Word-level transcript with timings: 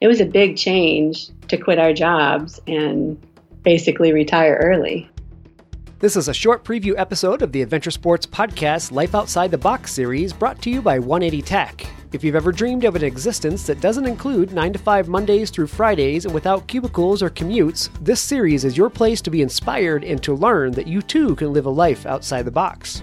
it 0.00 0.08
was 0.08 0.20
a 0.20 0.24
big 0.24 0.56
change 0.56 1.28
to 1.48 1.56
quit 1.56 1.78
our 1.78 1.92
jobs 1.92 2.58
and 2.66 3.20
basically 3.62 4.12
retire 4.12 4.58
early. 4.62 5.08
This 5.98 6.16
is 6.16 6.28
a 6.28 6.34
short 6.34 6.64
preview 6.64 6.94
episode 6.96 7.42
of 7.42 7.52
the 7.52 7.60
Adventure 7.60 7.90
Sports 7.90 8.24
Podcast 8.24 8.90
Life 8.90 9.14
Outside 9.14 9.50
the 9.50 9.58
Box 9.58 9.92
series 9.92 10.32
brought 10.32 10.62
to 10.62 10.70
you 10.70 10.80
by 10.80 10.98
180 10.98 11.42
Tech. 11.42 11.86
If 12.12 12.24
you've 12.24 12.34
ever 12.34 12.50
dreamed 12.50 12.84
of 12.84 12.96
an 12.96 13.04
existence 13.04 13.66
that 13.66 13.82
doesn't 13.82 14.06
include 14.06 14.52
9 14.52 14.72
to 14.72 14.78
5 14.78 15.08
Mondays 15.08 15.50
through 15.50 15.66
Fridays 15.66 16.24
and 16.24 16.32
without 16.32 16.66
cubicles 16.66 17.22
or 17.22 17.28
commutes, 17.28 17.90
this 18.02 18.22
series 18.22 18.64
is 18.64 18.78
your 18.78 18.88
place 18.88 19.20
to 19.20 19.30
be 19.30 19.42
inspired 19.42 20.02
and 20.02 20.22
to 20.22 20.34
learn 20.34 20.72
that 20.72 20.88
you 20.88 21.02
too 21.02 21.36
can 21.36 21.52
live 21.52 21.66
a 21.66 21.70
life 21.70 22.06
outside 22.06 22.46
the 22.46 22.50
box. 22.50 23.02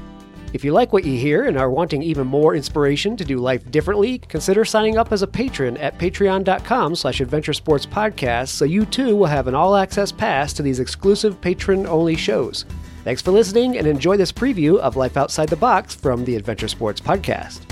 If 0.53 0.63
you 0.63 0.71
like 0.71 0.93
what 0.93 1.03
you 1.03 1.17
hear 1.19 1.45
and 1.45 1.57
are 1.57 1.69
wanting 1.69 2.01
even 2.01 2.25
more 2.25 2.55
inspiration 2.55 3.17
to 3.17 3.25
do 3.25 3.37
life 3.37 3.69
differently, 3.69 4.19
consider 4.19 4.63
signing 4.63 4.97
up 4.97 5.11
as 5.11 5.21
a 5.21 5.27
patron 5.27 5.75
at 5.77 5.97
patreon.com 5.97 6.95
slash 6.95 7.19
adventuresportspodcast 7.19 8.47
so 8.47 8.63
you 8.65 8.85
too 8.85 9.15
will 9.15 9.25
have 9.27 9.47
an 9.47 9.55
all-access 9.55 10.11
pass 10.11 10.53
to 10.53 10.63
these 10.63 10.79
exclusive 10.79 11.39
patron-only 11.41 12.15
shows. 12.15 12.65
Thanks 13.03 13.21
for 13.21 13.31
listening 13.31 13.77
and 13.77 13.87
enjoy 13.87 14.17
this 14.17 14.31
preview 14.31 14.77
of 14.79 14.95
Life 14.95 15.17
Outside 15.17 15.49
the 15.49 15.55
Box 15.55 15.93
from 15.93 16.25
the 16.25 16.35
Adventure 16.35 16.67
Sports 16.67 17.01
Podcast. 17.01 17.66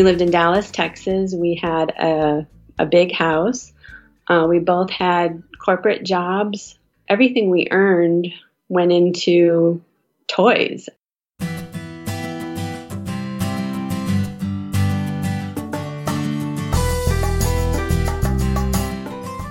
We 0.00 0.04
lived 0.04 0.22
in 0.22 0.30
Dallas, 0.30 0.70
Texas. 0.70 1.34
We 1.34 1.56
had 1.56 1.90
a, 1.90 2.46
a 2.78 2.86
big 2.86 3.12
house. 3.12 3.70
Uh, 4.26 4.46
we 4.48 4.58
both 4.58 4.88
had 4.88 5.42
corporate 5.62 6.04
jobs. 6.04 6.78
Everything 7.06 7.50
we 7.50 7.68
earned 7.70 8.28
went 8.70 8.92
into 8.92 9.82
toys. 10.26 10.88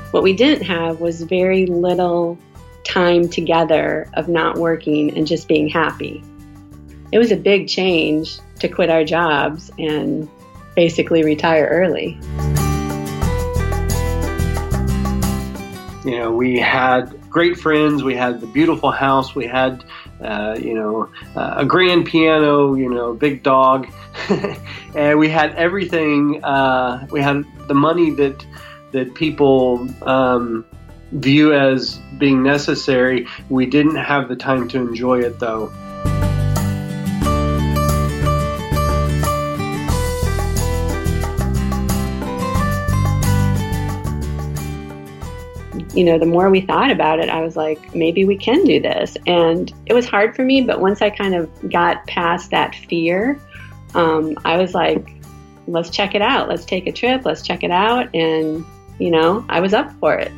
What 0.10 0.24
we 0.24 0.34
didn't 0.34 0.64
have 0.64 1.00
was 1.00 1.22
very 1.22 1.68
little 1.68 2.40
time 2.84 3.30
together 3.30 4.10
of 4.16 4.28
not 4.28 4.58
working 4.58 5.16
and 5.16 5.28
just 5.28 5.48
being 5.48 5.70
happy. 5.70 6.24
It 7.12 7.20
was 7.20 7.32
a 7.32 7.38
big 7.38 7.68
change 7.68 8.40
to 8.62 8.68
quit 8.68 8.90
our 8.90 9.04
jobs 9.04 9.70
and 9.78 10.28
basically 10.80 11.24
retire 11.24 11.68
early. 11.70 12.18
You 16.06 16.18
know, 16.18 16.32
we 16.32 16.58
had 16.58 17.04
great 17.30 17.60
friends. 17.60 18.02
We 18.02 18.16
had 18.16 18.40
the 18.40 18.48
beautiful 18.48 18.90
house. 18.90 19.36
We 19.36 19.46
had, 19.46 19.84
uh, 20.24 20.58
you 20.58 20.74
know, 20.76 21.10
uh, 21.36 21.56
a 21.58 21.66
grand 21.66 22.06
piano. 22.06 22.76
You 22.76 22.90
know, 22.90 23.14
big 23.14 23.44
dog, 23.44 23.90
and 24.96 25.20
we 25.20 25.28
had 25.28 25.54
everything. 25.56 26.42
Uh, 26.46 27.06
we 27.12 27.20
had 27.22 27.44
the 27.68 27.74
money 27.74 28.12
that 28.12 28.46
that 28.94 29.14
people 29.16 29.86
um, 30.08 30.66
view 31.12 31.54
as 31.54 32.00
being 32.18 32.42
necessary. 32.42 33.28
We 33.50 33.66
didn't 33.66 33.98
have 33.98 34.30
the 34.30 34.38
time 34.38 34.70
to 34.70 34.78
enjoy 34.78 35.20
it, 35.24 35.40
though. 35.40 35.74
You 46.00 46.06
know, 46.06 46.18
the 46.18 46.26
more 46.26 46.50
we 46.50 46.62
thought 46.62 46.92
about 46.92 47.20
it, 47.20 47.28
I 47.28 47.42
was 47.42 47.58
like, 47.58 47.94
maybe 47.94 48.24
we 48.24 48.38
can 48.38 48.64
do 48.64 48.80
this. 48.80 49.18
And 49.28 49.70
it 49.86 49.92
was 49.92 50.06
hard 50.06 50.34
for 50.34 50.46
me, 50.46 50.62
but 50.62 50.80
once 50.80 51.02
I 51.02 51.10
kind 51.10 51.36
of 51.36 51.70
got 51.70 52.08
past 52.08 52.52
that 52.52 52.74
fear, 52.74 53.38
um, 53.96 54.38
I 54.46 54.56
was 54.56 54.74
like, 54.74 55.12
let's 55.68 55.90
check 55.90 56.16
it 56.16 56.22
out. 56.22 56.48
Let's 56.48 56.64
take 56.64 56.88
a 56.88 56.94
trip. 56.94 57.26
Let's 57.26 57.42
check 57.42 57.66
it 57.66 57.72
out. 57.72 58.16
And, 58.16 58.64
you 58.98 59.12
know, 59.12 59.46
I 59.50 59.60
was 59.60 59.74
up 59.74 59.92
for 60.00 60.16
it. 60.16 60.32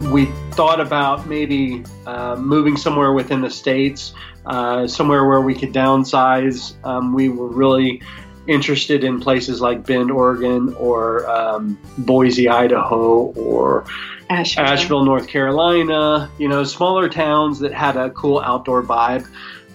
we 0.10 0.32
thought 0.58 0.80
about 0.80 1.28
maybe 1.28 1.84
uh, 2.04 2.34
moving 2.34 2.76
somewhere 2.76 3.12
within 3.12 3.40
the 3.40 3.48
states, 3.48 4.12
uh, 4.46 4.88
somewhere 4.88 5.24
where 5.28 5.40
we 5.40 5.54
could 5.54 5.72
downsize. 5.72 6.74
Um, 6.84 7.14
we 7.14 7.28
were 7.28 7.46
really 7.46 8.02
interested 8.48 9.04
in 9.04 9.20
places 9.20 9.60
like 9.60 9.86
Bend, 9.86 10.10
Oregon, 10.10 10.74
or 10.74 11.30
um, 11.30 11.78
Boise, 11.98 12.48
Idaho, 12.48 13.26
or 13.36 13.84
Asheville. 14.30 14.64
Asheville, 14.64 15.04
North 15.04 15.28
Carolina. 15.28 16.28
You 16.38 16.48
know, 16.48 16.64
smaller 16.64 17.08
towns 17.08 17.60
that 17.60 17.72
had 17.72 17.96
a 17.96 18.10
cool 18.10 18.40
outdoor 18.40 18.82
vibe. 18.82 19.28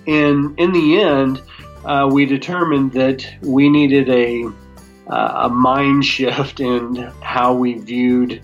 And 0.06 0.60
in 0.60 0.74
the 0.74 1.00
end, 1.00 1.42
uh, 1.86 2.10
we 2.12 2.26
determined 2.26 2.92
that 2.92 3.26
we 3.42 3.70
needed 3.70 4.10
a 4.10 4.52
uh, 5.08 5.48
a 5.48 5.50
mind 5.50 6.04
shift 6.14 6.60
in 6.60 7.10
how 7.22 7.54
we 7.54 7.76
viewed 7.76 8.44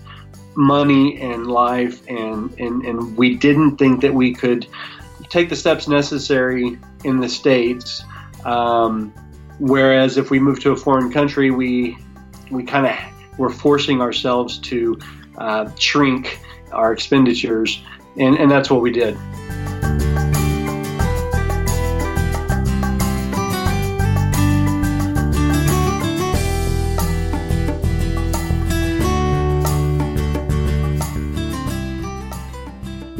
money 0.60 1.20
and 1.20 1.46
life 1.46 2.02
and, 2.08 2.52
and 2.60 2.84
and 2.84 3.16
we 3.16 3.34
didn't 3.34 3.76
think 3.76 4.00
that 4.00 4.12
we 4.12 4.32
could 4.32 4.66
take 5.28 5.48
the 5.48 5.56
steps 5.56 5.88
necessary 5.88 6.78
in 7.04 7.20
the 7.20 7.28
states 7.28 8.02
um, 8.44 9.12
whereas 9.58 10.16
if 10.16 10.30
we 10.30 10.38
move 10.38 10.60
to 10.60 10.70
a 10.72 10.76
foreign 10.76 11.10
country 11.10 11.50
we 11.50 11.96
we 12.50 12.62
kind 12.62 12.86
of 12.86 13.38
we're 13.38 13.50
forcing 13.50 14.00
ourselves 14.00 14.58
to 14.58 14.98
uh, 15.38 15.68
shrink 15.76 16.40
our 16.72 16.92
expenditures 16.92 17.82
and, 18.16 18.36
and 18.36 18.50
that's 18.50 18.70
what 18.70 18.82
we 18.82 18.90
did 18.90 19.16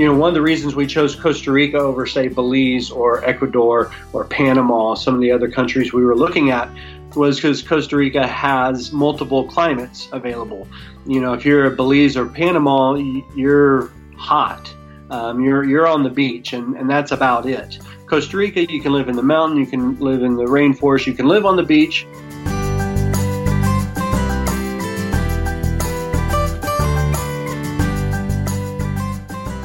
you 0.00 0.06
know, 0.06 0.14
one 0.14 0.28
of 0.28 0.34
the 0.34 0.40
reasons 0.40 0.74
we 0.74 0.86
chose 0.86 1.14
Costa 1.14 1.52
Rica 1.52 1.76
over, 1.76 2.06
say, 2.06 2.28
Belize 2.28 2.90
or 2.90 3.22
Ecuador 3.22 3.92
or 4.14 4.24
Panama, 4.24 4.94
some 4.94 5.14
of 5.14 5.20
the 5.20 5.30
other 5.30 5.50
countries 5.50 5.92
we 5.92 6.02
were 6.02 6.16
looking 6.16 6.50
at, 6.50 6.70
was 7.14 7.36
because 7.36 7.60
Costa 7.60 7.98
Rica 7.98 8.26
has 8.26 8.92
multiple 8.92 9.46
climates 9.46 10.08
available. 10.12 10.66
You 11.04 11.20
know, 11.20 11.34
if 11.34 11.44
you're 11.44 11.66
at 11.66 11.76
Belize 11.76 12.16
or 12.16 12.24
Panama, 12.24 12.94
you're 13.34 13.92
hot. 14.16 14.74
Um, 15.10 15.44
you're 15.44 15.64
you're 15.64 15.86
on 15.86 16.02
the 16.02 16.08
beach, 16.08 16.54
and, 16.54 16.76
and 16.76 16.88
that's 16.88 17.12
about 17.12 17.44
it. 17.44 17.78
Costa 18.06 18.38
Rica, 18.38 18.64
you 18.72 18.80
can 18.80 18.92
live 18.92 19.10
in 19.10 19.16
the 19.16 19.22
mountain, 19.22 19.58
you 19.58 19.66
can 19.66 20.00
live 20.00 20.22
in 20.22 20.34
the 20.34 20.46
rainforest, 20.46 21.06
you 21.06 21.12
can 21.12 21.28
live 21.28 21.44
on 21.44 21.56
the 21.56 21.62
beach. 21.62 22.06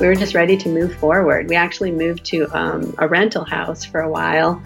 We 0.06 0.10
were 0.10 0.16
just 0.16 0.36
ready 0.36 0.56
to 0.56 0.70
move 0.70 0.94
forward. 0.98 1.50
We 1.50 1.56
actually 1.56 1.90
moved 1.90 2.26
to 2.26 2.48
um, 2.56 2.94
a 3.00 3.08
rental 3.08 3.44
house 3.44 3.84
for 3.84 4.02
a 4.02 4.10
while 4.10 4.62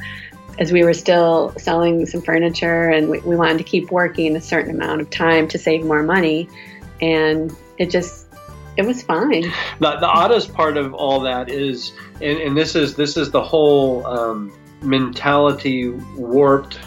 as 0.59 0.73
we 0.73 0.83
were 0.83 0.93
still 0.93 1.53
selling 1.57 2.05
some 2.07 2.21
furniture 2.21 2.89
and 2.89 3.09
we, 3.09 3.19
we, 3.19 3.37
wanted 3.37 3.57
to 3.59 3.63
keep 3.63 3.89
working 3.89 4.35
a 4.35 4.41
certain 4.41 4.75
amount 4.75 4.99
of 4.99 5.09
time 5.09 5.47
to 5.47 5.57
save 5.57 5.85
more 5.85 6.03
money. 6.03 6.49
And 6.99 7.55
it 7.77 7.89
just, 7.89 8.27
it 8.75 8.81
was 8.81 9.01
fine. 9.01 9.43
The, 9.79 9.95
the 9.95 10.07
oddest 10.07 10.53
part 10.53 10.75
of 10.75 10.93
all 10.93 11.21
that 11.21 11.49
is, 11.49 11.93
and, 12.15 12.37
and 12.39 12.57
this 12.57 12.75
is 12.75 12.95
this 12.95 13.15
is 13.15 13.31
the 13.31 13.41
whole 13.41 14.05
um, 14.05 14.51
mentality 14.81 15.91
warped 16.17 16.79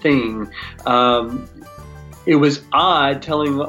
thing. 0.00 0.50
Um, 0.86 1.48
it 2.26 2.34
was 2.34 2.62
odd 2.72 3.22
telling 3.22 3.60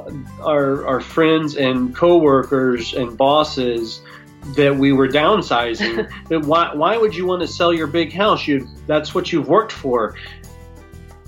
our, 0.41 0.88
our 0.88 1.01
friends 1.01 1.56
and 1.56 1.95
coworkers 1.95 2.95
and 2.95 3.15
bosses 3.15 4.01
that 4.55 4.75
we 4.75 4.93
were 4.93 5.07
downsizing. 5.07 6.09
that 6.29 6.41
why, 6.41 6.73
why 6.73 6.97
would 6.97 7.15
you 7.15 7.25
want 7.25 7.41
to 7.41 7.47
sell 7.47 7.73
your 7.73 7.87
big 7.87 8.13
house? 8.13 8.47
You 8.47 8.67
that's 8.87 9.15
what 9.15 9.31
you've 9.31 9.47
worked 9.47 9.71
for. 9.71 10.15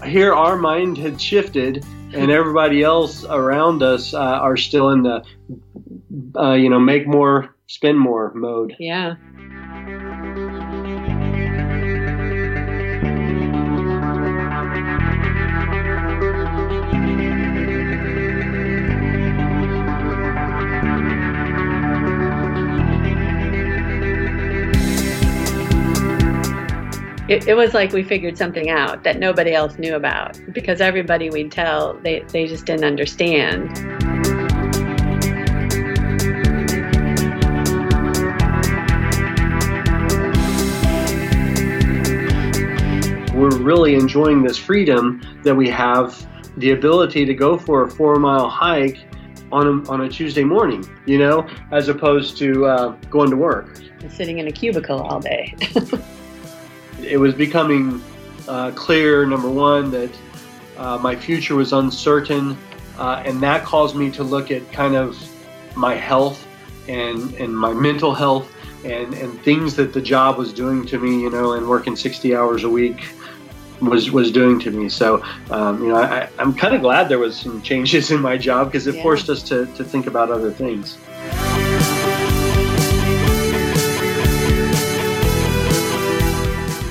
Here, 0.03 0.33
our 0.33 0.57
mind 0.57 0.97
had 0.97 1.19
shifted, 1.19 1.85
and 2.13 2.31
everybody 2.39 2.83
else 2.83 3.23
around 3.25 3.81
us 3.81 4.13
uh, 4.13 4.19
are 4.19 4.57
still 4.57 4.89
in 4.89 5.03
the 5.03 5.23
uh, 6.37 6.53
you 6.53 6.69
know 6.69 6.79
make 6.79 7.07
more, 7.07 7.55
spend 7.67 7.99
more 7.99 8.33
mode. 8.33 8.75
Yeah. 8.79 9.15
It, 27.35 27.49
it, 27.49 27.53
was 27.53 27.73
like 27.73 27.91
we 27.91 28.01
figured 28.01 28.37
something 28.37 28.69
out 28.69 29.03
that 29.03 29.19
nobody 29.19 29.53
else 29.53 29.77
knew 29.77 29.95
about 29.95 30.39
because 30.53 30.79
everybody 30.79 31.29
we'd 31.29 31.51
tell, 31.51 31.95
they, 31.95 32.21
they 32.29 32.47
just 32.47 32.65
didn't 32.65 32.85
understand. 32.85 33.75
We're 43.35 43.57
really 43.57 43.95
enjoying 43.95 44.41
this 44.41 44.57
freedom 44.57 45.21
that 45.43 45.53
we 45.53 45.69
have 45.69 46.25
the 46.55 46.71
ability 46.71 47.25
to 47.25 47.33
go 47.33 47.57
for 47.57 47.83
a 47.83 47.91
four 47.91 48.15
mile 48.15 48.47
hike 48.47 49.05
on 49.51 49.67
a, 49.67 49.89
on 49.91 50.01
a 50.01 50.09
Tuesday 50.09 50.45
morning, 50.45 50.89
you 51.05 51.17
know, 51.17 51.45
as 51.73 51.89
opposed 51.89 52.37
to 52.37 52.65
uh, 52.65 52.87
going 53.09 53.29
to 53.29 53.35
work. 53.35 53.81
And 53.99 54.09
sitting 54.09 54.39
in 54.39 54.47
a 54.47 54.53
cubicle 54.53 55.01
all 55.01 55.19
day. 55.19 55.53
it 57.01 57.17
was 57.17 57.33
becoming 57.33 58.03
uh, 58.47 58.71
clear, 58.71 59.25
number 59.25 59.49
one, 59.49 59.91
that 59.91 60.11
uh, 60.77 60.97
my 60.97 61.15
future 61.15 61.55
was 61.55 61.73
uncertain, 61.73 62.57
uh, 62.97 63.23
and 63.25 63.41
that 63.41 63.63
caused 63.63 63.95
me 63.95 64.11
to 64.11 64.23
look 64.23 64.51
at 64.51 64.71
kind 64.71 64.95
of 64.95 65.17
my 65.75 65.95
health 65.95 66.47
and, 66.87 67.33
and 67.35 67.55
my 67.55 67.73
mental 67.73 68.13
health 68.13 68.51
and, 68.85 69.13
and 69.15 69.41
things 69.41 69.75
that 69.75 69.93
the 69.93 70.01
job 70.01 70.37
was 70.37 70.53
doing 70.53 70.85
to 70.85 70.99
me, 70.99 71.21
you 71.21 71.29
know, 71.29 71.53
and 71.53 71.67
working 71.67 71.95
60 71.95 72.35
hours 72.35 72.63
a 72.63 72.69
week 72.69 73.07
was 73.81 74.11
was 74.11 74.31
doing 74.31 74.59
to 74.59 74.71
me. 74.71 74.89
So, 74.89 75.23
um, 75.49 75.81
you 75.83 75.89
know, 75.89 75.97
I, 75.97 76.29
am 76.39 76.53
kind 76.53 76.75
of 76.75 76.81
glad 76.81 77.09
there 77.09 77.19
was 77.19 77.37
some 77.37 77.61
changes 77.61 78.11
in 78.11 78.21
my 78.21 78.37
job 78.37 78.67
because 78.67 78.87
it 78.87 78.95
yeah. 78.95 79.01
forced 79.03 79.29
us 79.29 79.43
to, 79.43 79.65
to 79.65 79.83
think 79.83 80.07
about 80.07 80.31
other 80.31 80.51
things. 80.51 80.97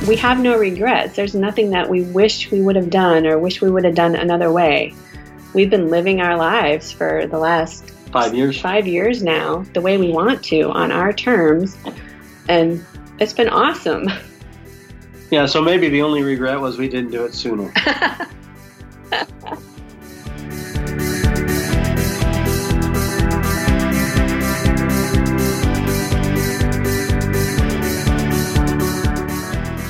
We 0.06 0.16
have 0.16 0.40
no 0.40 0.58
regrets. 0.58 1.16
There's 1.16 1.34
nothing 1.34 1.70
that 1.70 1.88
we 1.88 2.02
wish 2.02 2.50
we 2.50 2.60
would 2.60 2.76
have 2.76 2.90
done 2.90 3.26
or 3.26 3.38
wish 3.38 3.60
we 3.60 3.70
would 3.70 3.84
have 3.84 3.94
done 3.94 4.14
another 4.14 4.52
way. 4.52 4.94
We've 5.54 5.70
been 5.70 5.88
living 5.88 6.20
our 6.20 6.36
lives 6.36 6.90
for 6.90 7.26
the 7.26 7.38
last 7.38 7.90
five 8.12 8.34
years. 8.34 8.60
Five 8.60 8.86
years 8.86 9.22
now, 9.22 9.64
the 9.72 9.80
way 9.80 9.98
we 9.98 10.10
want 10.10 10.42
to 10.44 10.70
on 10.70 10.92
our 10.92 11.12
terms, 11.12 11.76
and 12.48 12.84
it's 13.18 13.32
been 13.32 13.48
awesome. 13.48 14.08
Yeah, 15.30 15.46
so 15.46 15.60
maybe 15.60 15.88
the 15.88 16.00
only 16.02 16.22
regret 16.22 16.60
was 16.60 16.78
we 16.78 16.86
didn't 16.86 17.10
do 17.10 17.24
it 17.24 17.34
sooner. 17.34 17.72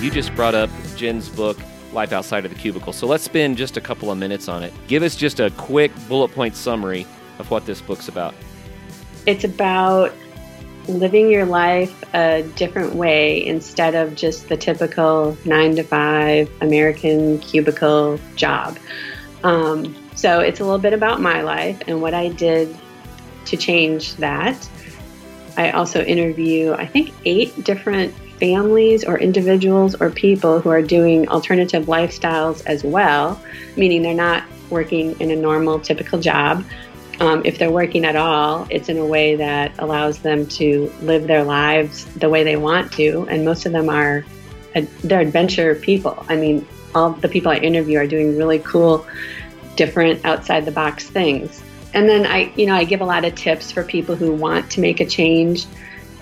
you 0.04 0.10
just 0.10 0.34
brought 0.34 0.54
up 0.54 0.68
Jen's 0.96 1.30
book, 1.30 1.56
Life 1.94 2.12
Outside 2.12 2.44
of 2.44 2.52
the 2.52 2.58
Cubicle. 2.58 2.92
So 2.92 3.06
let's 3.06 3.24
spend 3.24 3.56
just 3.56 3.78
a 3.78 3.80
couple 3.80 4.10
of 4.10 4.18
minutes 4.18 4.48
on 4.48 4.62
it. 4.62 4.74
Give 4.86 5.02
us 5.02 5.16
just 5.16 5.40
a 5.40 5.50
quick 5.52 5.92
bullet 6.08 6.28
point 6.28 6.56
summary 6.56 7.06
of 7.38 7.50
what 7.50 7.64
this 7.64 7.80
book's 7.80 8.06
about. 8.06 8.34
It's 9.24 9.44
about 9.44 10.12
living 10.88 11.30
your 11.30 11.46
life 11.46 12.04
a 12.14 12.42
different 12.54 12.94
way 12.94 13.46
instead 13.46 13.94
of 13.94 14.14
just 14.14 14.50
the 14.50 14.58
typical 14.58 15.38
nine 15.46 15.74
to 15.76 15.82
five 15.82 16.50
American 16.60 17.38
cubicle 17.38 18.20
job. 18.36 18.78
Um, 19.42 19.96
so 20.14 20.40
it's 20.40 20.60
a 20.60 20.64
little 20.64 20.78
bit 20.78 20.92
about 20.92 21.22
my 21.22 21.40
life 21.40 21.80
and 21.86 22.02
what 22.02 22.12
I 22.12 22.28
did 22.28 22.76
to 23.46 23.56
change 23.56 24.16
that. 24.16 24.68
I 25.56 25.70
also 25.70 26.04
interview, 26.04 26.74
I 26.74 26.86
think, 26.86 27.14
eight 27.24 27.64
different 27.64 28.14
families 28.38 29.04
or 29.04 29.18
individuals 29.18 29.94
or 29.94 30.10
people 30.10 30.60
who 30.60 30.70
are 30.70 30.82
doing 30.82 31.28
alternative 31.28 31.84
lifestyles 31.84 32.64
as 32.66 32.84
well, 32.84 33.40
meaning 33.76 34.02
they're 34.02 34.14
not 34.14 34.44
working 34.70 35.18
in 35.20 35.30
a 35.30 35.36
normal, 35.36 35.78
typical 35.78 36.18
job. 36.18 36.64
Um, 37.20 37.42
if 37.44 37.58
they're 37.58 37.70
working 37.70 38.04
at 38.04 38.16
all, 38.16 38.66
it's 38.70 38.88
in 38.88 38.98
a 38.98 39.06
way 39.06 39.36
that 39.36 39.72
allows 39.78 40.18
them 40.18 40.46
to 40.48 40.92
live 41.00 41.26
their 41.26 41.44
lives 41.44 42.04
the 42.16 42.28
way 42.28 42.42
they 42.42 42.56
want 42.56 42.92
to. 42.94 43.26
And 43.30 43.44
most 43.44 43.66
of 43.66 43.72
them 43.72 43.88
are 43.88 44.24
they're 45.04 45.20
adventure 45.20 45.74
people. 45.76 46.24
I 46.28 46.36
mean, 46.36 46.66
all 46.94 47.10
the 47.10 47.28
people 47.28 47.52
I 47.52 47.56
interview 47.56 47.98
are 47.98 48.06
doing 48.06 48.36
really 48.36 48.58
cool, 48.58 49.06
different, 49.76 50.24
outside 50.24 50.64
the 50.64 50.72
box 50.72 51.08
things. 51.08 51.62
And 51.92 52.08
then 52.08 52.26
I, 52.26 52.52
you 52.56 52.66
know, 52.66 52.74
I 52.74 52.82
give 52.84 53.00
a 53.00 53.04
lot 53.04 53.24
of 53.24 53.36
tips 53.36 53.70
for 53.70 53.84
people 53.84 54.16
who 54.16 54.32
want 54.32 54.72
to 54.72 54.80
make 54.80 55.00
a 55.00 55.06
change 55.06 55.66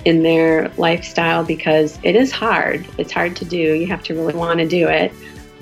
in 0.04 0.22
their 0.22 0.69
lifestyle 0.76 1.44
because 1.44 1.99
it 2.02 2.16
is 2.16 2.32
hard. 2.32 2.87
It's 2.99 3.12
hard 3.12 3.37
to 3.37 3.44
do. 3.44 3.75
You 3.75 3.87
have 3.87 4.02
to 4.04 4.14
really 4.14 4.34
want 4.34 4.58
to 4.60 4.69
do 4.69 4.88
it. 4.88 5.12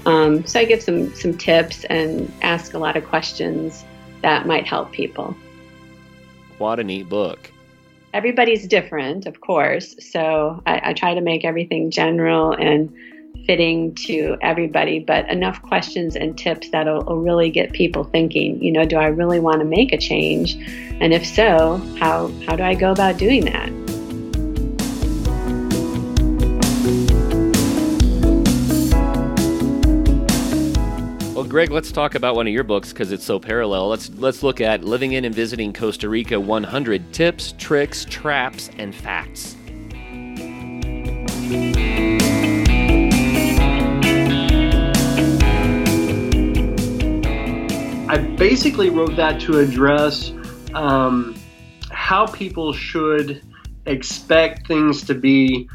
Um, 0.07 0.47
so 0.47 0.61
I 0.61 0.65
give 0.65 0.83
some 0.83 1.15
some 1.15 1.37
tips 1.37 1.85
and 1.85 2.33
ask 2.43 2.75
a 2.75 2.79
lot 2.79 2.97
of 2.97 3.05
questions 3.05 3.85
that 4.23 4.47
might 4.47 4.67
help 4.67 4.93
people. 4.93 5.37
What 6.59 6.79
a 6.79 6.85
neat 6.85 7.09
book. 7.09 7.51
Everybody's 8.13 8.67
different, 8.67 9.27
of 9.27 9.41
course. 9.41 9.95
So 10.01 10.63
I, 10.67 10.91
I 10.91 10.93
try 10.95 11.15
to 11.15 11.21
make 11.21 11.45
everything 11.45 11.91
general 11.91 12.53
and 12.53 12.93
fitting 13.47 13.95
to 13.95 14.37
everybody, 14.43 14.99
but 14.99 15.29
enough 15.31 15.63
questions 15.63 16.17
and 16.17 16.37
tips 16.37 16.71
that'll 16.71 17.05
will 17.05 17.21
really 17.21 17.51
get 17.51 17.73
people 17.73 18.05
thinking. 18.05 18.63
You 18.63 18.73
know, 18.73 18.85
do 18.85 18.97
I 18.97 19.07
really 19.07 19.41
want 19.41 19.61
to 19.61 19.65
make 19.65 19.93
a 19.93 19.99
change? 19.99 20.55
And 21.01 21.13
if 21.13 21.27
so, 21.27 21.77
how 21.99 22.29
how 22.47 22.57
do 22.57 22.63
I 22.63 22.75
go 22.75 22.91
about 22.91 23.17
doing 23.17 23.45
that? 23.47 23.80
Greg, 31.51 31.73
let's 31.73 31.91
talk 31.91 32.15
about 32.15 32.37
one 32.37 32.47
of 32.47 32.53
your 32.53 32.63
books 32.63 32.93
because 32.93 33.11
it's 33.11 33.25
so 33.25 33.41
parallel. 33.41 33.89
Let's 33.89 34.09
let's 34.11 34.45
look 34.45 34.61
at 34.61 34.85
living 34.85 35.15
in 35.15 35.25
and 35.25 35.35
visiting 35.35 35.73
Costa 35.73 36.09
Rica 36.09 36.39
100 36.39 37.13
tips, 37.13 37.55
tricks, 37.59 38.05
traps, 38.05 38.71
and 38.79 38.95
facts. 38.95 39.57
I 48.09 48.19
basically 48.37 48.91
wrote 48.91 49.17
that 49.17 49.41
to 49.41 49.59
address 49.59 50.33
um, 50.75 51.35
how 51.91 52.29
people 52.29 52.73
should 52.73 53.43
expect 53.87 54.69
things 54.69 55.03
to 55.03 55.17
be 55.17 55.69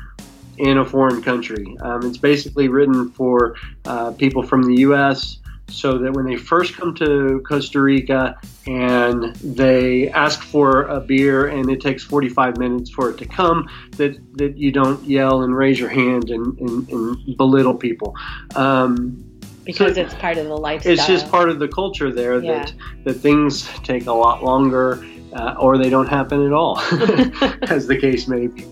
in 0.58 0.78
a 0.78 0.86
foreign 0.86 1.22
country. 1.22 1.76
Um, 1.82 2.06
it's 2.06 2.18
basically 2.18 2.70
written 2.70 3.12
for 3.12 3.58
uh, 3.84 4.14
people 4.14 4.42
from 4.42 4.64
the 4.64 4.76
U.S 4.84 5.40
so 5.70 5.98
that 5.98 6.14
when 6.14 6.26
they 6.26 6.36
first 6.36 6.76
come 6.76 6.94
to 6.96 7.44
Costa 7.48 7.82
Rica 7.82 8.40
and 8.68 9.36
they 9.38 10.10
ask 10.10 10.42
for 10.42 10.84
a 10.84 11.00
beer 11.00 11.48
and 11.48 11.70
it 11.70 11.82
takes 11.82 12.04
45 12.04 12.58
minutes 12.58 12.90
for 12.90 13.10
it 13.10 13.18
to 13.18 13.26
come, 13.26 13.68
that, 13.98 14.18
that 14.38 14.58
you 14.58 14.72
don't 14.72 15.04
yell 15.04 15.42
and 15.42 15.56
raise 15.56 15.80
your 15.80 15.90
hand 15.90 16.30
and, 16.30 16.58
and, 16.60 16.90
and 16.90 17.38
belittle 17.38 17.76
people. 17.76 18.16
Um, 18.56 19.24
because 19.66 19.96
so 19.96 20.02
it's 20.02 20.14
part 20.14 20.38
of 20.38 20.46
the 20.46 20.56
lifestyle. 20.56 20.94
It's 20.94 21.08
just 21.08 21.30
part 21.30 21.50
of 21.50 21.58
the 21.58 21.68
culture 21.68 22.12
there 22.12 22.42
yeah. 22.42 22.66
that, 22.66 22.74
that 23.04 23.14
things 23.16 23.68
take 23.80 24.06
a 24.06 24.14
lot 24.14 24.44
longer 24.44 25.04
uh, 25.34 25.56
or 25.60 25.78
they 25.78 25.90
don't 25.90 26.08
happen 26.08 26.46
at 26.46 26.54
all, 26.54 26.80
as 27.64 27.88
the 27.88 27.98
case 28.00 28.28
may 28.28 28.48
be. 28.48 28.66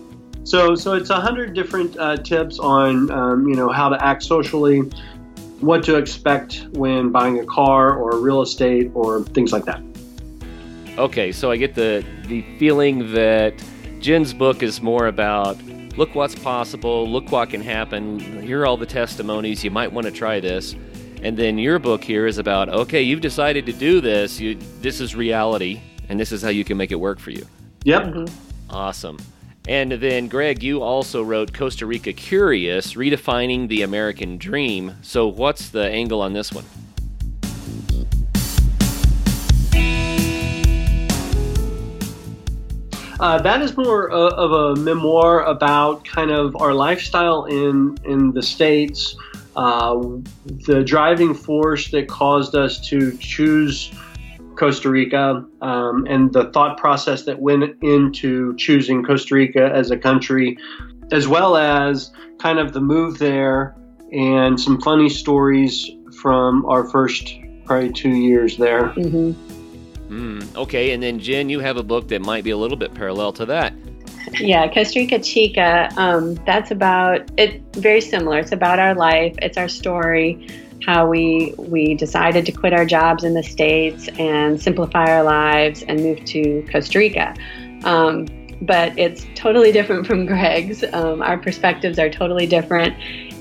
So, 0.44 0.74
so 0.74 0.92
it's 0.92 1.10
a 1.10 1.20
hundred 1.20 1.54
different 1.54 1.96
uh, 1.98 2.18
tips 2.18 2.58
on 2.58 3.10
um, 3.10 3.48
you 3.48 3.56
know 3.56 3.70
how 3.70 3.88
to 3.88 4.04
act 4.04 4.22
socially, 4.22 4.82
what 5.64 5.82
to 5.84 5.96
expect 5.96 6.66
when 6.72 7.10
buying 7.10 7.38
a 7.40 7.44
car 7.46 7.96
or 7.96 8.18
real 8.18 8.42
estate 8.42 8.90
or 8.94 9.22
things 9.22 9.52
like 9.52 9.64
that. 9.64 9.82
Okay, 10.98 11.32
so 11.32 11.50
I 11.50 11.56
get 11.56 11.74
the 11.74 12.04
the 12.26 12.42
feeling 12.58 13.12
that 13.12 13.54
Jen's 14.00 14.32
book 14.32 14.62
is 14.62 14.80
more 14.80 15.06
about 15.08 15.60
look 15.96 16.14
what's 16.14 16.34
possible, 16.34 17.08
look 17.08 17.30
what 17.30 17.50
can 17.50 17.60
happen, 17.60 18.18
here 18.42 18.62
are 18.62 18.66
all 18.66 18.76
the 18.76 18.86
testimonies, 18.86 19.64
you 19.64 19.70
might 19.70 19.92
want 19.92 20.06
to 20.06 20.12
try 20.12 20.40
this. 20.40 20.74
And 21.22 21.36
then 21.36 21.56
your 21.56 21.78
book 21.78 22.04
here 22.04 22.26
is 22.26 22.38
about 22.38 22.68
okay, 22.68 23.02
you've 23.02 23.22
decided 23.22 23.66
to 23.66 23.72
do 23.72 24.00
this, 24.00 24.38
you 24.38 24.56
this 24.80 25.00
is 25.00 25.16
reality 25.16 25.80
and 26.08 26.20
this 26.20 26.32
is 26.32 26.42
how 26.42 26.50
you 26.50 26.64
can 26.64 26.76
make 26.76 26.92
it 26.92 26.96
work 26.96 27.18
for 27.18 27.30
you. 27.30 27.46
Yep. 27.84 28.02
Mm-hmm. 28.02 28.70
Awesome. 28.70 29.18
And 29.66 29.92
then, 29.92 30.28
Greg, 30.28 30.62
you 30.62 30.82
also 30.82 31.22
wrote 31.22 31.54
Costa 31.54 31.86
Rica 31.86 32.12
Curious, 32.12 32.94
Redefining 32.94 33.68
the 33.68 33.80
American 33.80 34.36
Dream. 34.36 34.96
So, 35.00 35.26
what's 35.26 35.70
the 35.70 35.88
angle 35.88 36.20
on 36.20 36.34
this 36.34 36.52
one? 36.52 36.66
Uh, 43.18 43.40
that 43.40 43.62
is 43.62 43.74
more 43.74 44.12
uh, 44.12 44.28
of 44.32 44.52
a 44.52 44.80
memoir 44.80 45.44
about 45.44 46.04
kind 46.04 46.30
of 46.30 46.54
our 46.56 46.74
lifestyle 46.74 47.46
in 47.46 47.96
in 48.04 48.32
the 48.32 48.42
states, 48.42 49.16
uh, 49.56 49.94
the 50.44 50.82
driving 50.84 51.32
force 51.32 51.90
that 51.90 52.06
caused 52.06 52.54
us 52.54 52.86
to 52.88 53.16
choose 53.16 53.90
Costa 54.64 54.88
Rica 54.88 55.44
um, 55.60 56.06
and 56.08 56.32
the 56.32 56.50
thought 56.52 56.78
process 56.78 57.24
that 57.24 57.38
went 57.38 57.64
into 57.82 58.56
choosing 58.56 59.04
Costa 59.04 59.34
Rica 59.34 59.70
as 59.74 59.90
a 59.90 59.98
country, 59.98 60.56
as 61.12 61.28
well 61.28 61.58
as 61.58 62.10
kind 62.38 62.58
of 62.58 62.72
the 62.72 62.80
move 62.80 63.18
there 63.18 63.76
and 64.10 64.58
some 64.58 64.80
funny 64.80 65.10
stories 65.10 65.90
from 66.22 66.64
our 66.64 66.88
first 66.88 67.34
probably 67.66 67.92
two 67.92 68.08
years 68.08 68.56
there. 68.56 68.88
hmm 68.88 69.32
Mm, 70.08 70.54
okay, 70.54 70.92
and 70.92 71.02
then 71.02 71.18
Jen, 71.18 71.48
you 71.48 71.60
have 71.60 71.78
a 71.78 71.82
book 71.82 72.08
that 72.08 72.20
might 72.20 72.44
be 72.44 72.50
a 72.50 72.56
little 72.58 72.76
bit 72.76 72.92
parallel 72.94 73.32
to 73.32 73.46
that. 73.46 73.72
Yeah, 74.38 74.72
Costa 74.72 75.00
Rica 75.00 75.18
Chica. 75.18 75.88
Um, 75.96 76.34
that's 76.46 76.70
about 76.70 77.30
it. 77.38 77.62
Very 77.74 78.02
similar. 78.02 78.38
It's 78.38 78.52
about 78.52 78.78
our 78.78 78.94
life. 78.94 79.34
It's 79.40 79.56
our 79.56 79.66
story. 79.66 80.46
How 80.84 81.06
we 81.06 81.54
we 81.56 81.94
decided 81.94 82.44
to 82.46 82.52
quit 82.52 82.72
our 82.72 82.84
jobs 82.84 83.24
in 83.24 83.34
the 83.34 83.42
states 83.42 84.08
and 84.18 84.60
simplify 84.60 85.06
our 85.06 85.22
lives 85.22 85.82
and 85.82 86.00
move 86.00 86.24
to 86.26 86.66
Costa 86.70 86.98
Rica. 86.98 87.34
Um, 87.84 88.26
but 88.62 88.98
it's 88.98 89.26
totally 89.34 89.72
different 89.72 90.06
from 90.06 90.26
Greg's. 90.30 90.84
Um, 90.92 91.22
our 91.22 91.38
perspectives 91.38 91.98
are 91.98 92.10
totally 92.10 92.46
different, 92.46 92.94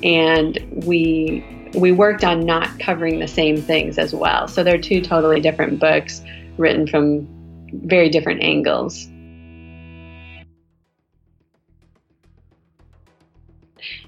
and 0.04 0.60
we 0.86 1.46
we 1.74 1.92
worked 1.92 2.24
on 2.24 2.46
not 2.46 2.80
covering 2.80 3.20
the 3.20 3.28
same 3.28 3.58
things 3.58 3.98
as 3.98 4.14
well. 4.14 4.48
So 4.48 4.64
they're 4.64 4.78
two 4.78 5.02
totally 5.02 5.42
different 5.42 5.80
books 5.80 6.22
written 6.58 6.88
from 6.88 7.28
very 7.86 8.10
different 8.10 8.44
angles. 8.44 9.10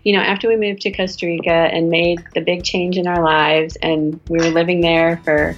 You 0.04 0.14
know, 0.14 0.22
after 0.22 0.48
we 0.48 0.56
moved 0.56 0.82
to 0.82 0.92
Costa 0.92 1.26
Rica 1.26 1.50
and 1.50 1.90
made 1.90 2.24
the 2.34 2.42
big 2.42 2.64
change 2.64 2.98
in 2.98 3.08
our 3.08 3.24
lives, 3.24 3.76
and 3.82 4.20
we 4.30 4.38
were 4.38 4.52
living 4.52 4.82
there 4.82 5.22
for 5.24 5.56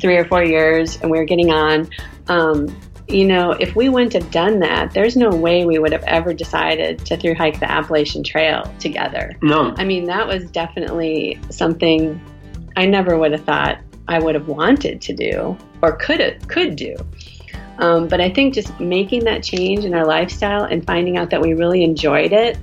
three 0.00 0.16
or 0.16 0.24
four 0.24 0.44
years, 0.44 1.00
and 1.00 1.10
we 1.10 1.18
were 1.18 1.24
getting 1.24 1.50
on. 1.50 1.88
Um, 2.28 2.76
you 3.08 3.24
know, 3.24 3.52
if 3.52 3.74
we 3.74 3.88
wouldn't 3.88 4.12
have 4.12 4.30
done 4.30 4.58
that, 4.60 4.92
there's 4.92 5.16
no 5.16 5.30
way 5.30 5.64
we 5.64 5.78
would 5.78 5.92
have 5.92 6.04
ever 6.04 6.34
decided 6.34 7.04
to 7.06 7.16
through 7.16 7.34
hike 7.34 7.58
the 7.58 7.70
Appalachian 7.70 8.22
Trail 8.22 8.70
together. 8.78 9.34
No, 9.40 9.74
I 9.78 9.84
mean, 9.84 10.04
that 10.04 10.26
was 10.26 10.50
definitely 10.50 11.40
something 11.50 12.20
I 12.76 12.84
never 12.84 13.16
would 13.16 13.32
have 13.32 13.44
thought 13.44 13.78
I 14.08 14.18
would 14.18 14.34
have 14.34 14.48
wanted 14.48 15.00
to 15.02 15.14
do 15.14 15.56
or 15.82 15.96
could 15.96 16.46
could 16.48 16.76
do. 16.76 16.96
Um, 17.78 18.08
but 18.08 18.20
I 18.20 18.28
think 18.28 18.54
just 18.54 18.78
making 18.80 19.24
that 19.24 19.42
change 19.42 19.84
in 19.84 19.94
our 19.94 20.04
lifestyle 20.04 20.64
and 20.64 20.84
finding 20.84 21.16
out 21.16 21.30
that 21.30 21.40
we 21.40 21.54
really 21.54 21.84
enjoyed 21.84 22.32
it 22.32 22.58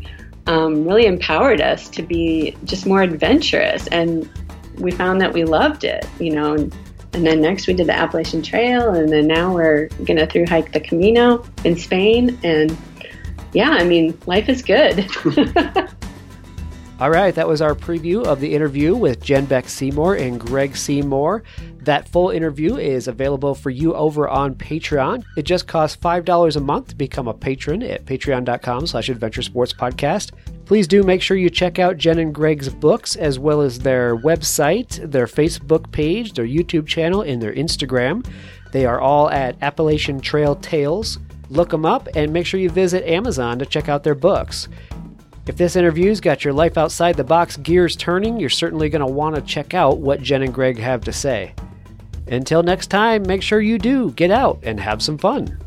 um, 0.47 0.87
really 0.87 1.05
empowered 1.05 1.61
us 1.61 1.89
to 1.89 2.01
be 2.01 2.55
just 2.63 2.85
more 2.85 3.01
adventurous. 3.01 3.87
And 3.87 4.29
we 4.77 4.91
found 4.91 5.21
that 5.21 5.33
we 5.33 5.43
loved 5.43 5.83
it, 5.83 6.07
you 6.19 6.33
know. 6.33 6.53
And, 6.53 6.75
and 7.13 7.25
then 7.25 7.41
next 7.41 7.67
we 7.67 7.73
did 7.73 7.87
the 7.87 7.97
Appalachian 7.97 8.41
Trail, 8.41 8.89
and 8.93 9.09
then 9.09 9.27
now 9.27 9.53
we're 9.53 9.87
going 10.03 10.17
to 10.17 10.27
through 10.27 10.47
hike 10.47 10.73
the 10.73 10.81
Camino 10.81 11.45
in 11.63 11.77
Spain. 11.77 12.37
And 12.43 12.77
yeah, 13.53 13.71
I 13.71 13.85
mean, 13.85 14.17
life 14.25 14.49
is 14.49 14.61
good. 14.61 15.07
All 16.97 17.09
right, 17.09 17.35
that 17.35 17.47
was 17.47 17.61
our 17.61 17.75
preview 17.75 18.23
of 18.25 18.39
the 18.39 18.53
interview 18.53 18.95
with 18.95 19.21
Jen 19.21 19.43
Beck 19.43 19.67
Seymour 19.67 20.15
and 20.15 20.39
Greg 20.39 20.77
Seymour. 20.77 21.43
That 21.79 22.07
full 22.07 22.29
interview 22.29 22.77
is 22.77 23.09
available 23.09 23.53
for 23.53 23.69
you 23.69 23.93
over 23.93 24.29
on 24.29 24.55
Patreon. 24.55 25.25
It 25.35 25.43
just 25.43 25.67
costs 25.67 26.01
$5 26.01 26.55
a 26.55 26.59
month 26.61 26.87
to 26.87 26.95
become 26.95 27.27
a 27.27 27.33
patron 27.33 27.83
at 27.83 28.05
patreon.com 28.05 28.87
slash 28.87 29.09
adventure 29.09 29.41
sports 29.41 29.73
podcast. 29.73 30.31
Please 30.65 30.87
do 30.87 31.03
make 31.03 31.21
sure 31.21 31.35
you 31.35 31.49
check 31.49 31.79
out 31.79 31.97
Jen 31.97 32.17
and 32.17 32.33
Greg's 32.33 32.69
books 32.69 33.17
as 33.17 33.37
well 33.37 33.59
as 33.59 33.77
their 33.77 34.15
website, 34.15 35.11
their 35.11 35.27
Facebook 35.27 35.91
page, 35.91 36.31
their 36.31 36.47
YouTube 36.47 36.87
channel, 36.87 37.23
and 37.23 37.41
their 37.41 37.53
Instagram. 37.53 38.25
They 38.71 38.85
are 38.85 39.01
all 39.01 39.29
at 39.29 39.61
Appalachian 39.61 40.21
Trail 40.21 40.55
Tales. 40.55 41.19
Look 41.49 41.71
them 41.71 41.85
up 41.85 42.07
and 42.15 42.31
make 42.31 42.45
sure 42.45 42.59
you 42.59 42.69
visit 42.69 43.05
Amazon 43.05 43.59
to 43.59 43.65
check 43.65 43.89
out 43.89 44.03
their 44.03 44.15
books. 44.15 44.69
If 45.47 45.57
this 45.57 45.75
interview's 45.75 46.19
got 46.19 46.43
your 46.43 46.53
life 46.53 46.75
outside 46.75 47.15
the 47.15 47.23
box 47.23 47.55
gears 47.57 47.95
turning, 47.95 48.39
you're 48.39 48.49
certainly 48.49 48.89
going 48.89 49.01
to 49.01 49.05
want 49.05 49.35
to 49.35 49.41
check 49.43 49.75
out 49.75 49.99
what 49.99 50.21
Jen 50.21 50.41
and 50.41 50.53
Greg 50.53 50.79
have 50.79 51.01
to 51.01 51.13
say. 51.13 51.53
Until 52.27 52.63
next 52.63 52.87
time, 52.87 53.21
make 53.27 53.43
sure 53.43 53.61
you 53.61 53.77
do 53.77 54.11
get 54.11 54.31
out 54.31 54.59
and 54.63 54.79
have 54.79 55.03
some 55.03 55.19
fun. 55.19 55.59